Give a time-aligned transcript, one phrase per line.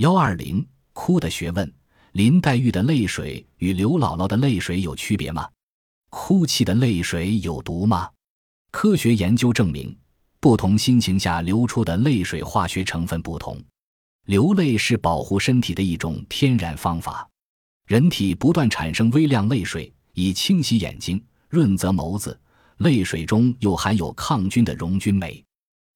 [0.00, 1.70] 幺二零哭的学问：
[2.12, 5.46] 林黛玉的泪水与刘姥姥的泪水有区别吗？
[6.08, 8.08] 哭泣的泪水有毒吗？
[8.70, 9.94] 科学研究证明，
[10.40, 13.62] 不同心情下流出的泪水化学成分不同。
[14.24, 17.28] 流泪是保护身体的一种天然方法。
[17.86, 22.40] 人体不断产生微量泪水，以清洗眼睛、润泽眸子。
[22.78, 25.44] 泪水中又含有抗菌的溶菌酶，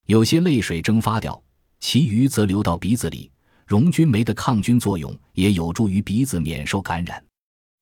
[0.05, 1.43] 有些泪水蒸发掉，
[1.81, 3.31] 其余则流到鼻子里。
[3.67, 7.23] 溶菌酶的抗菌作用也有助于鼻子免受感染。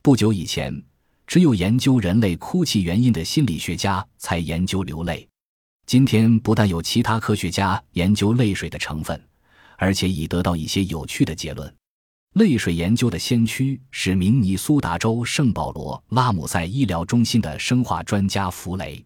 [0.02, 0.82] 不久以前，
[1.26, 5.28] 只有研究人类哭泣原因的心理学家才研究流泪。
[5.86, 9.20] 今天，不但有其他科学家研究泪水的成分，
[9.76, 11.72] 而且已得到一些有趣的结论。
[12.34, 19.04] 泪水研究的先驱是明尼苏达州圣保罗拉姆塞医疗中心的生化专家弗雷，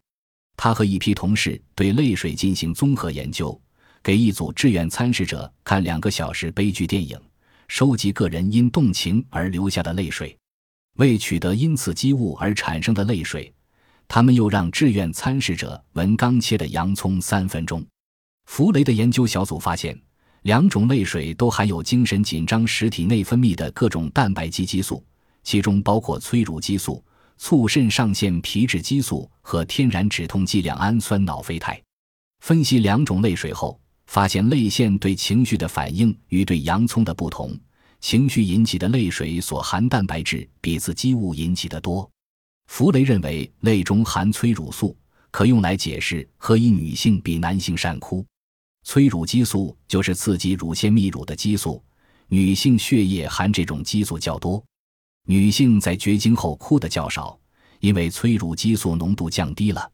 [0.56, 3.58] 他和一批同事对泪水进行综合研究。
[4.06, 7.20] 给一组志愿参试者看两个小时悲剧电影，
[7.66, 10.38] 收集个人因动情而流下的泪水。
[10.98, 13.52] 为取得因此激物而产生的泪水，
[14.06, 17.84] 他们又让志愿参试者闻刚切的洋葱三分钟。
[18.44, 20.00] 弗雷的研究小组发现，
[20.42, 25.04] 两种泪水都含有精神紧张时体内分泌的各种蛋白激激素，
[25.42, 27.04] 其中包括催乳激素、
[27.38, 31.82] 促肾上腺皮质激素和天然止痛剂两氨酸脑啡肽。
[32.38, 33.76] 分析两种泪水后。
[34.06, 37.58] 发现泪腺对情绪的反应与对洋葱的不同，
[38.00, 42.08] 情绪引起的泪水所含蛋白质比刺激物引起的多。
[42.66, 44.96] 弗雷认为泪中含催乳素，
[45.30, 48.24] 可用来解释何以女性比男性善哭。
[48.84, 51.82] 催乳激素就是刺激乳腺泌乳的激素，
[52.28, 54.64] 女性血液含这种激素较多。
[55.26, 57.38] 女性在绝经后哭的较少，
[57.80, 59.90] 因为催乳激素浓度降低了。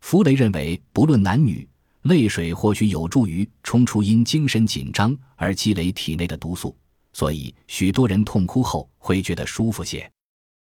[0.00, 1.68] 弗雷认为，不论男女。
[2.08, 6.76] 泪水或许有助于冲出因精神紧张而积累体内的毒素，
[7.12, 10.10] 所以许多人痛哭后会觉得舒服些。